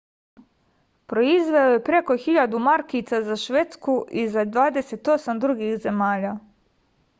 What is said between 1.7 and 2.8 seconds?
je preko 1000